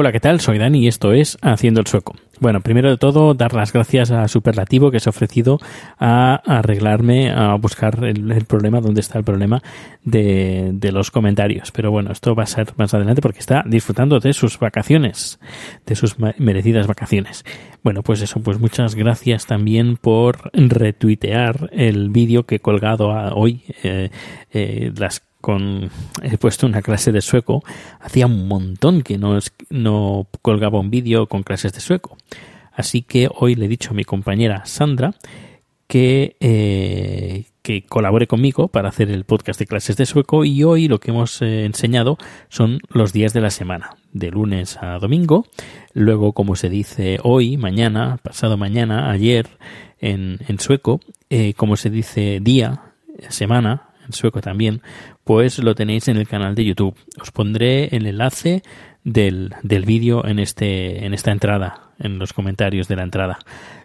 [0.00, 0.38] Hola, ¿qué tal?
[0.38, 2.14] Soy Dani y esto es Haciendo el Sueco.
[2.38, 5.58] Bueno, primero de todo, dar las gracias a Superlativo que se ha ofrecido
[5.98, 9.60] a arreglarme, a buscar el, problema, dónde está el problema
[10.04, 11.72] de, los comentarios.
[11.72, 15.40] Pero bueno, esto va a ser más adelante porque está disfrutando de sus vacaciones,
[15.84, 17.44] de sus merecidas vacaciones.
[17.82, 23.64] Bueno, pues eso, pues muchas gracias también por retuitear el vídeo que he colgado hoy,
[23.82, 24.10] eh,
[24.52, 25.88] eh, las con
[26.22, 27.62] he puesto una clase de sueco.
[28.00, 29.38] Hacía un montón que no,
[29.70, 32.18] no colgaba un vídeo con clases de sueco.
[32.70, 35.14] Así que hoy le he dicho a mi compañera Sandra
[35.86, 40.86] que, eh, que colabore conmigo para hacer el podcast de clases de sueco y hoy
[40.86, 42.18] lo que hemos eh, enseñado
[42.50, 45.46] son los días de la semana, de lunes a domingo,
[45.94, 49.48] luego como se dice hoy, mañana, pasado mañana, ayer
[49.98, 52.82] en, en sueco, eh, como se dice día,
[53.30, 54.82] semana, en sueco también,
[55.28, 56.96] pues lo tenéis en el canal de YouTube.
[57.20, 58.62] Os pondré el enlace
[59.04, 63.38] del, del vídeo en, este, en esta entrada, en los comentarios de la entrada.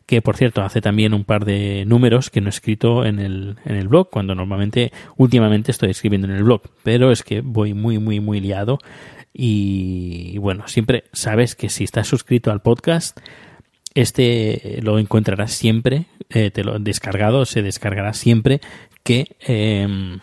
[0.06, 3.57] Que por cierto hace también un par de números que no he escrito en el,
[3.66, 7.73] en el blog, cuando normalmente, últimamente estoy escribiendo en el blog, pero es que voy
[7.73, 8.79] muy, muy, muy liado.
[9.34, 13.19] Y bueno, siempre sabes que si estás suscrito al podcast,
[13.96, 18.62] este lo encontrarás siempre, eh, te lo descargado, se descargará siempre
[19.04, 20.18] que, eh,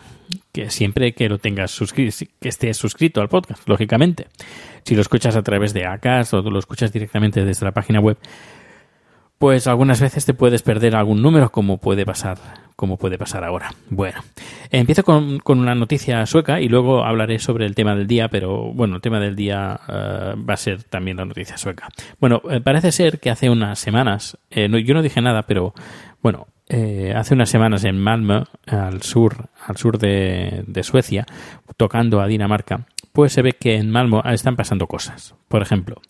[0.51, 4.27] que siempre que lo tengas suscrito, que estés suscrito al podcast, lógicamente.
[4.83, 8.17] Si lo escuchas a través de ACAS o lo escuchas directamente desde la página web,
[9.41, 12.37] pues algunas veces te puedes perder algún número como puede pasar
[12.75, 13.73] como puede pasar ahora.
[13.89, 14.19] Bueno,
[14.69, 18.71] empiezo con, con, una noticia sueca y luego hablaré sobre el tema del día, pero
[18.73, 21.89] bueno, el tema del día uh, va a ser también la noticia sueca.
[22.19, 25.73] Bueno, eh, parece ser que hace unas semanas, eh, no, yo no dije nada, pero
[26.21, 31.25] bueno, eh, hace unas semanas en Malmö, al sur, al sur de, de, Suecia,
[31.77, 35.35] tocando a Dinamarca, pues se ve que en Malmö están pasando cosas.
[35.47, 36.01] Por ejemplo,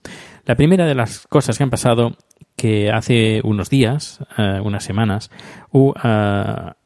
[0.45, 2.15] la primera de las cosas que han pasado
[2.61, 5.31] que hace unos días, uh, unas semanas,
[5.71, 5.93] uh,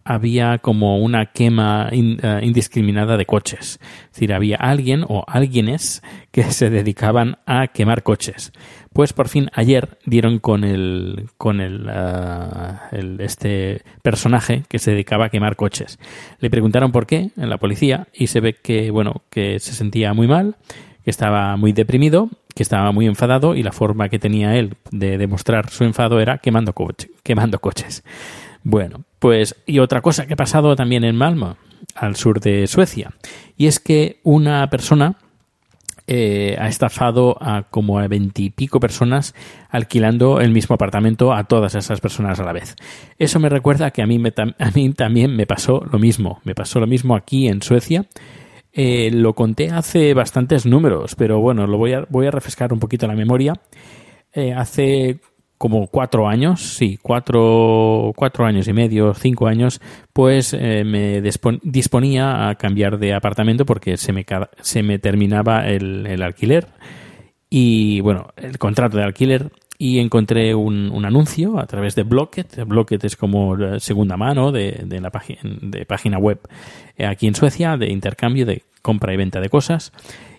[0.06, 3.82] había como una quema uh, indiscriminada de coches.
[4.06, 8.54] Es decir, había alguien o alguienes que se dedicaban a quemar coches.
[8.94, 11.92] Pues por fin ayer dieron con el con el,
[12.94, 16.00] el, este personaje que se dedicaba a quemar coches.
[16.40, 20.14] Le preguntaron por qué en la policía y se ve que bueno que se sentía
[20.14, 20.56] muy mal,
[21.06, 25.18] que estaba muy deprimido que estaba muy enfadado y la forma que tenía él de
[25.18, 26.74] demostrar su enfado era quemando,
[27.22, 28.04] quemando coches.
[28.64, 31.56] Bueno, pues y otra cosa que ha pasado también en Malmö,
[31.94, 33.12] al sur de Suecia,
[33.58, 35.18] y es que una persona
[36.08, 39.36] eh, ha estafado a como a veintipico personas
[39.70, 42.76] alquilando el mismo apartamento a todas esas personas a la vez.
[43.20, 46.40] Eso me recuerda que a me, a mí también me pasó lo mismo.
[46.44, 48.06] Me pasó lo mismo aquí en Suecia
[48.78, 52.80] eh, lo conté hace bastantes números, pero bueno, lo voy a, voy a refrescar un
[52.80, 53.54] poquito la memoria.
[54.34, 55.20] Eh, hace
[55.58, 59.80] como cuatro años, sí, cuatro, cuatro años y medio, cinco años,
[60.12, 61.22] pues eh, me
[61.64, 64.26] disponía a cambiar de apartamento porque se me,
[64.60, 66.68] se me terminaba el, el alquiler
[67.50, 72.64] y bueno, el contrato de alquiler y encontré un, un, anuncio a través de Blocket.
[72.66, 76.40] Blocket es como segunda mano de, de la página, de página web
[76.98, 79.92] eh, aquí en Suecia de intercambio de compra y venta de cosas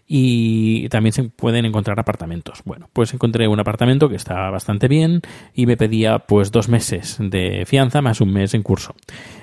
[0.08, 2.62] y también se pueden encontrar apartamentos.
[2.64, 5.20] Bueno, pues encontré un apartamento que estaba bastante bien
[5.54, 8.94] y me pedía pues dos meses de fianza más un mes en curso.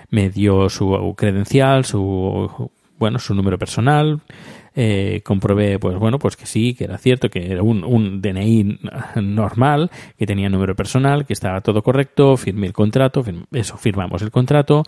[0.10, 4.22] Me dio su credencial, su bueno, su número personal,
[4.76, 8.80] eh, comprobé, pues bueno, pues que sí, que era cierto, que era un, un DNI
[9.22, 14.32] normal, que tenía número personal, que estaba todo correcto, firmé el contrato, eso, firmamos el
[14.32, 14.84] contrato,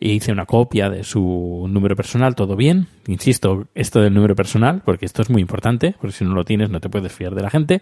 [0.00, 2.86] e hice una copia de su número personal, todo bien.
[3.06, 6.70] Insisto, esto del número personal, porque esto es muy importante, porque si no lo tienes
[6.70, 7.80] no te puedes fiar de la gente.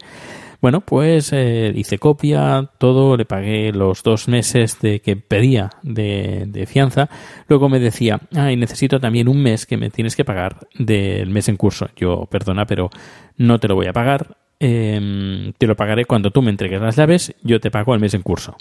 [0.61, 6.67] Bueno, pues eh, hice copia, todo, le pagué los dos meses de que pedía de,
[6.67, 7.09] fianza.
[7.49, 11.46] Luego me decía, ay, necesito también un mes que me tienes que pagar del mes
[11.49, 11.89] en curso.
[11.97, 12.91] Yo, perdona, pero
[13.37, 14.37] no te lo voy a pagar.
[14.59, 18.15] Em, te lo pagaré cuando tú me entregues las llaves, yo te pago el mes
[18.15, 18.57] en curso.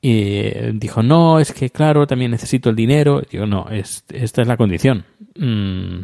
[0.00, 0.42] Y
[0.74, 3.22] dijo, no, es que claro, también necesito el dinero.
[3.30, 5.04] Digo, no, esta es la condición.
[5.36, 6.02] Mm,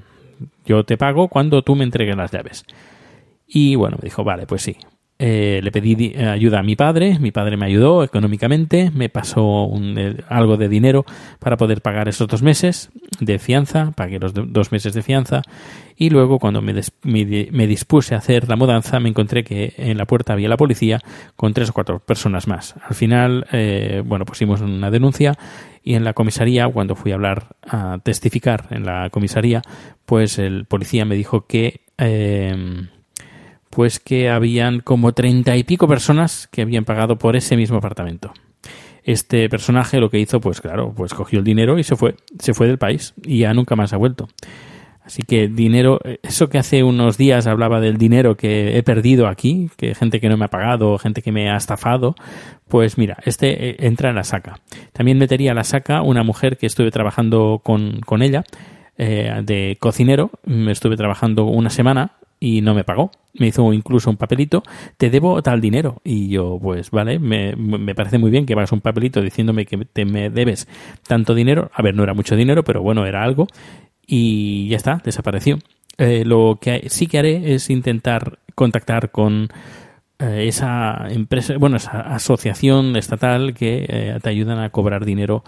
[0.67, 2.65] yo te pago cuando tú me entregues las llaves.
[3.47, 4.77] Y bueno, me dijo, vale, pues sí.
[5.27, 9.71] Eh, le pedí eh, ayuda a mi padre, mi padre me ayudó económicamente, me pasó
[9.75, 11.07] eh, algo de dinero
[11.39, 12.91] para poder pagar esos dos meses
[13.21, 15.41] de fianza, pagué los dos meses de fianza
[15.97, 16.75] y luego cuando me,
[17.05, 21.01] me, dispuse a hacer la mudanza me encontré que en la puerta había la policía
[21.37, 22.75] con tres o cuatro personas más.
[22.87, 23.47] Al final,
[24.05, 25.39] bueno, pusimos una denuncia
[25.83, 29.63] y en la comisaría, cuando fui a hablar, a testificar en la comisaría,
[30.05, 31.81] pues el policía me dijo que
[33.75, 38.33] pues que habían como treinta y pico personas que habían pagado por ese mismo apartamento.
[39.03, 42.55] Este personaje lo que hizo, pues claro, pues cogió el dinero y se fue, se
[42.55, 44.29] fue del país y ya nunca más ha vuelto.
[45.05, 49.69] Así que dinero, eso que hace unos días hablaba del dinero que he perdido aquí,
[49.77, 52.15] que gente que no me ha pagado, gente que me ha estafado,
[52.69, 54.61] pues mira, este eh, entra en la saca.
[54.95, 58.45] También metería a la saca una mujer que estuve trabajando con, con ella,
[58.97, 62.13] eh, de cocinero, me estuve trabajando una semana
[62.45, 63.11] y no me pagó.
[63.33, 64.63] Me hizo incluso un papelito,
[64.99, 66.03] te debo tal dinero.
[66.05, 69.79] Y yo, pues vale, me, me parece muy bien que hagas un papelito diciéndome que
[69.79, 70.69] te me debes
[71.09, 71.71] tanto dinero.
[71.73, 73.47] A ver, no era mucho dinero, pero bueno, era algo.
[74.07, 75.59] Y ya está, desapareció.
[75.97, 79.49] Eh, lo que sí que haré es intentar contactar con
[80.19, 85.45] eh, esa empresa, bueno, esa asociación estatal que eh, te ayudan a cobrar dinero,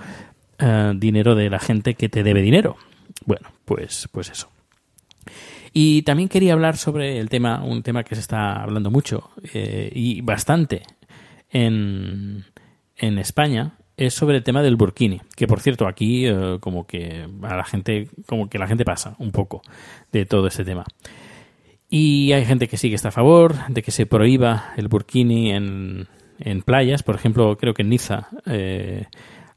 [0.95, 2.77] dinero de la gente que te debe dinero.
[3.27, 4.49] Bueno, pues, pues eso.
[5.79, 9.93] Y también quería hablar sobre el tema, un tema que se está hablando mucho eh,
[9.95, 10.85] y bastante
[11.51, 12.47] en,
[12.97, 17.29] en España, es sobre el tema del burkini, que por cierto aquí eh, como que
[17.43, 19.61] a la gente como que la gente pasa un poco
[20.13, 20.87] de todo este tema.
[21.91, 25.51] Y hay gente que sí que está a favor de que se prohíba el burkini
[25.51, 26.09] en,
[26.39, 29.09] en playas, por ejemplo, creo que en Niza eh,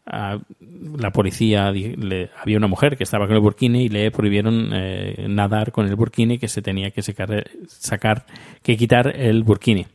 [0.10, 5.72] la policía había una mujer que estaba con el burkini y le prohibieron eh, nadar
[5.72, 8.26] con el burkini que se tenía que sacar,
[8.64, 9.86] que quitar el burkini.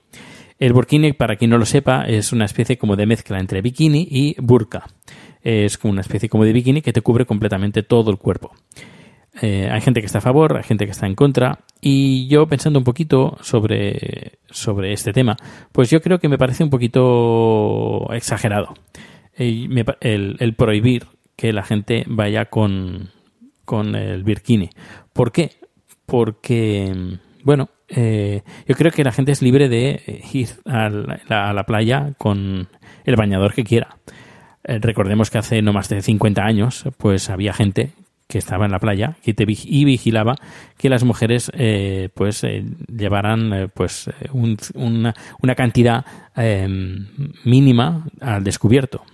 [0.59, 4.07] El burkini, para quien no lo sepa, es una especie como de mezcla entre bikini
[4.09, 4.87] y burka.
[5.43, 8.53] Es como una especie como de bikini que te cubre completamente todo el cuerpo.
[9.43, 11.59] Eh, hay gente que está a favor, hay gente que está en contra.
[11.81, 15.37] Y yo pensando un poquito sobre, sobre este tema,
[15.73, 18.75] pues yo creo que me parece un poquito exagerado
[19.37, 23.11] el, prohibir que la gente vaya con,
[23.65, 24.71] con el bikini.
[25.13, 25.51] ¿Por qué?
[26.07, 32.13] Porque, bueno, eh, yo creo que la gente es libre de ir a la, playa
[32.19, 32.69] con
[33.05, 33.97] el bañador que quiera.
[34.65, 37.91] Eh, recordemos que hace no más de 50 años, pues había gente
[38.27, 40.37] que estaba en la playa y, te, y vigilaba
[40.79, 42.43] que las mujeres eh, pues
[42.89, 46.07] llevaran pues una, una, cantidad
[47.45, 49.05] mínima al descubierto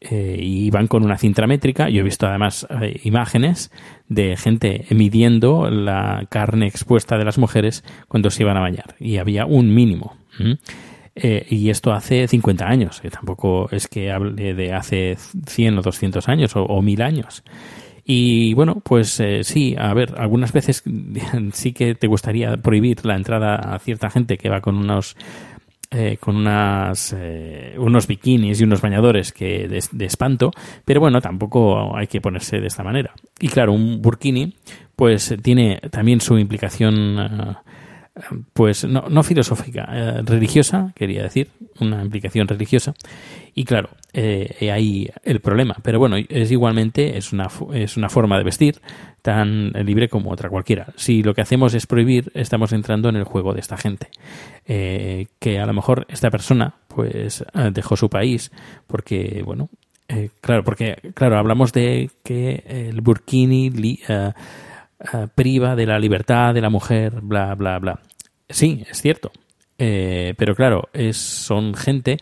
[0.00, 1.88] eh, y van con una cinta métrica.
[1.88, 3.70] Yo he visto además eh, imágenes
[4.08, 8.94] de gente midiendo la carne expuesta de las mujeres cuando se iban a bañar.
[9.00, 10.16] Y había un mínimo.
[11.14, 16.28] Eh, y esto hace 50 años, tampoco es que hable de hace 100 o 200
[16.28, 17.42] años o, o 1000 años.
[18.04, 20.84] Y bueno, pues sí, a ver, algunas veces
[21.52, 25.16] sí que te gustaría prohibir la entrada a cierta gente que va con unos
[25.90, 30.50] eh, con unas, eh, unos bikinis y unos bañadores que de, espanto,
[30.84, 33.14] pero bueno, tampoco hay que ponerse de esta manera.
[33.38, 34.54] Y claro, un burkini
[34.96, 37.54] pues tiene también su implicación eh,
[38.52, 39.84] pues no, no filosófica,
[40.24, 41.48] religiosa, quería decir,
[41.80, 42.94] una implicación religiosa.
[43.54, 45.76] Y claro, eh, ahí el problema.
[45.82, 48.80] Pero bueno, es igualmente es una, es una forma de vestir
[49.22, 50.92] tan libre como otra cualquiera.
[50.96, 54.08] Si lo que hacemos es prohibir, estamos entrando en el juego de esta gente.
[54.66, 58.50] Eh, que a lo mejor esta persona pues eh, dejó su país
[58.86, 59.68] porque, bueno,
[60.08, 63.70] eh, claro, porque, claro, hablamos de que el burkini
[65.34, 68.00] priva de la libertad de la mujer, bla, bla, bla.
[68.48, 69.32] Sí, es cierto.
[69.76, 72.18] pero claro, es, son gente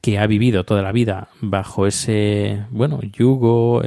[0.00, 3.82] que ha vivido toda la vida bajo ese, bueno, yugo,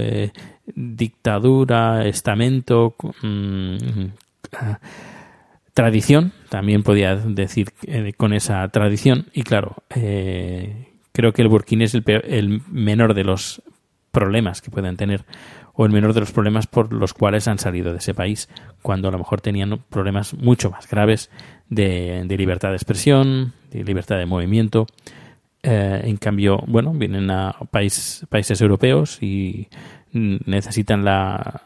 [0.76, 3.78] dictadura, estamento, mm,
[5.74, 11.86] tradición, también podía decir eh, con esa tradición, y claro, eh, creo que el Burkini
[11.86, 13.62] es el, el menor de los
[14.12, 15.26] problemas que pueden tener
[15.74, 18.50] o el menor de los problemas por los cuales han salido de ese país,
[18.82, 21.30] cuando a lo mejor tenían problemas mucho más graves
[21.70, 24.88] de, libertad de expresión, de libertad de movimiento.
[25.64, 29.70] Eh, en cambio, bueno, vienen a país, países europeos y
[30.12, 31.64] necesitan la,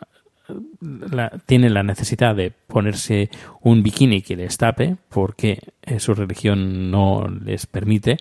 [1.45, 3.29] tienen la necesidad de ponerse
[3.61, 8.17] un bikini que les tape porque eh, su religión no les permite,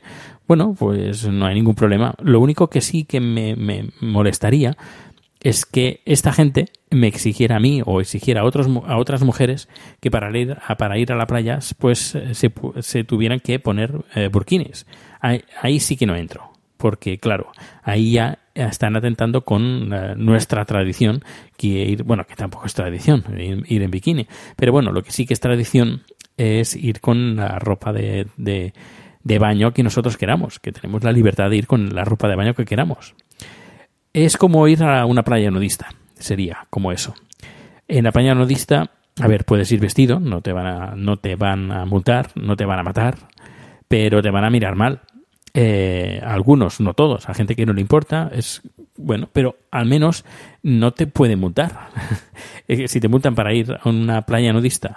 [0.47, 2.15] bueno, pues no hay ningún problema.
[2.23, 4.77] Lo único que sí que me, molestaría
[5.41, 9.69] es que esta gente me exigiera a mí o exigiera a, otros, a otras mujeres
[10.01, 14.05] que para ir a, para ir a la playa pues eh, se, tuvieran que poner
[14.15, 14.31] eh.
[15.21, 17.51] Ahí, sí que no entro, porque claro,
[17.83, 21.23] ahí ya están atentando con eh, nuestra tradición,
[21.57, 25.27] que ir, bueno, que tampoco es tradición ir, en bikini, pero bueno, lo que sí
[25.27, 26.03] que es tradición
[26.37, 28.73] es ir con la ropa de, de,
[29.23, 32.37] de baño que nosotros queramos, que tenemos la libertad de ir con la ropa de
[32.37, 33.15] baño que queramos.
[34.13, 37.15] Es como ir a una playa nudista, sería como eso.
[37.89, 41.37] En la playa nudista, a ver, puedes ir vestido, no te van a, no te
[41.37, 43.17] van a multar, no te van a matar,
[43.89, 45.03] pero te van a mirar mal.
[45.57, 48.61] Eh, algunos, no todos, a gente que no le importa, es
[48.97, 50.25] bueno, pero al menos
[50.65, 51.91] no te pueden multar.
[52.87, 54.97] si te multan para ir a una playa nudista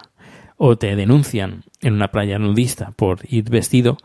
[0.57, 3.97] o te denuncian en una playa nudista por ir vestido,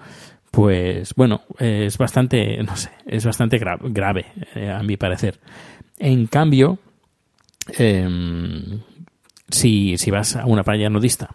[0.50, 5.40] pues bueno, es bastante, no sé, es bastante grave, eh, a mi parecer.
[5.98, 6.78] En cambio,
[7.78, 8.80] em,
[9.48, 11.30] si, si, vas a una playa nudista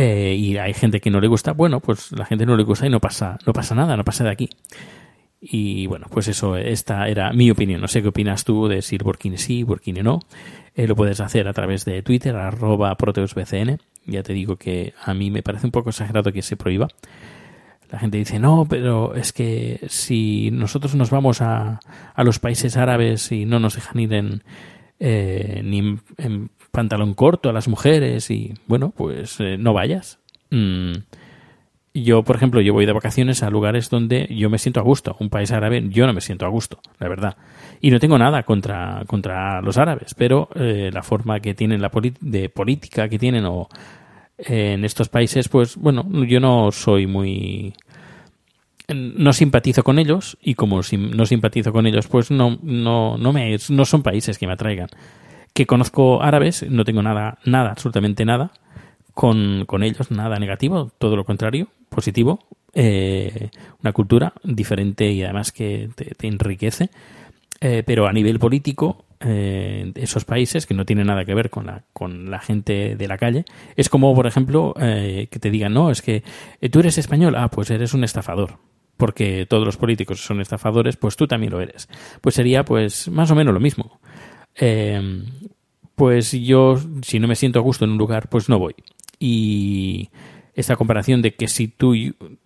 [0.00, 2.86] eh, y hay gente que no le gusta, bueno, pues la gente no le gusta
[2.86, 4.48] y no pasa, no pasa nada, no pasa de aquí.
[5.40, 7.80] Y bueno, pues eso, esta era mi opinión.
[7.80, 10.20] No sé qué opinas tú de si Burkini sí, Burkini no.
[10.76, 13.80] Eh, lo puedes hacer a través de Twitter, arroba proteusbcn.
[14.06, 16.86] Ya te digo que a mí me parece un poco exagerado que se prohíba.
[17.90, 21.80] La gente dice, no, pero es que si nosotros nos vamos a,
[22.14, 24.42] a los países árabes y no nos dejan ir en,
[25.00, 30.20] eh, ni en, pantalón corto a las mujeres y bueno, pues eh, no vayas.
[30.50, 30.92] Mm.
[31.92, 35.16] Yo, por ejemplo, yo voy de vacaciones a lugares donde yo me siento a gusto.
[35.18, 37.36] Un país árabe, yo no me siento a gusto, la verdad.
[37.80, 41.90] Y no tengo nada contra, contra los árabes, pero eh, la forma que tienen la
[42.20, 43.68] de política que tienen o
[44.38, 47.74] en estos países, pues bueno, yo no soy muy
[48.94, 53.56] no simpatizo con ellos y como no simpatizo con ellos, pues no no no me
[53.68, 54.90] no son países que me atraigan.
[55.58, 58.52] Que conozco árabes, no tengo nada nada absolutamente nada
[59.12, 62.38] con, con ellos, nada negativo, todo lo contrario, positivo,
[62.74, 63.50] eh,
[63.82, 66.90] una cultura diferente y además que te, enriquece.
[67.60, 71.66] Eh, pero a nivel político eh, esos países que no tienen nada que ver con
[71.66, 73.44] la, con la gente de la calle.
[73.74, 76.22] Es como, por ejemplo, eh, que te digan, no, es que
[76.70, 78.58] tú eres español, ah, pues eres un estafador.
[78.96, 81.88] Porque todos los políticos son estafadores, pues tú también lo eres.
[82.20, 84.00] Pues sería, pues, más o menos lo mismo.
[85.94, 88.74] Pues yo, si no me siento a gusto en un lugar, pues no voy.
[89.18, 90.10] Y
[90.54, 91.94] esta comparación de que si tú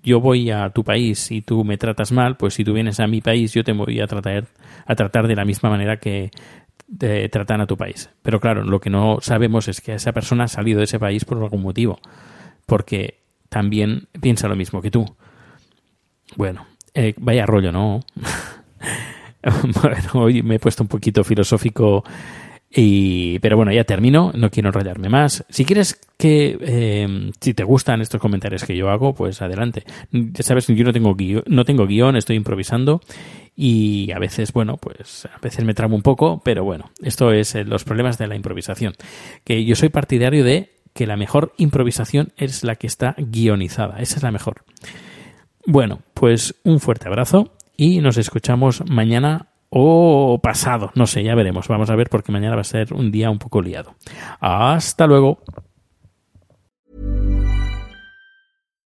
[0.02, 3.06] yo voy a tu país y tú me tratas mal, pues si tú vienes a
[3.06, 4.48] mi país yo te voy a tratar
[4.84, 6.30] a tratar de la misma manera que
[7.30, 8.10] tratan a tu país.
[8.22, 11.24] Pero claro, lo que no sabemos es que esa persona ha salido de ese país
[11.24, 12.00] por algún motivo,
[12.66, 15.06] porque también piensa lo mismo que tú.
[16.36, 18.00] Bueno, eh, vaya rollo, ¿no?
[20.14, 22.04] hoy me he puesto un poquito filosófico
[22.74, 25.44] y, pero bueno, ya termino, no quiero enrollarme más.
[25.50, 29.84] Si quieres que, eh, si te gustan estos comentarios que yo hago, pues adelante.
[30.10, 33.02] Ya sabes, yo no tengo guion, no tengo guion, estoy improvisando
[33.54, 37.54] y a veces, bueno, pues a veces me tramo un poco, pero bueno, esto es
[37.54, 38.94] eh, los problemas de la improvisación.
[39.44, 44.16] Que yo soy partidario de que la mejor improvisación es la que está guionizada, esa
[44.16, 44.64] es la mejor.
[45.66, 51.66] Bueno, pues un fuerte abrazo y nos escuchamos mañana o pasado, no sé, ya veremos,
[51.66, 53.96] vamos a ver porque mañana va a ser un día un poco liado.
[54.38, 55.40] Hasta luego.